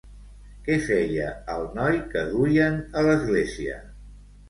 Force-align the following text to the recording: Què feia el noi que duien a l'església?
Què 0.67 0.77
feia 0.85 1.27
el 1.57 1.67
noi 1.81 2.01
que 2.17 2.27
duien 2.35 2.83
a 2.91 3.09
l'església? 3.13 3.83